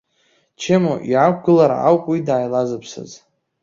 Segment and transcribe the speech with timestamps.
[0.61, 3.11] Чемо иаақәгылара ауп уи дааилазыԥсаз.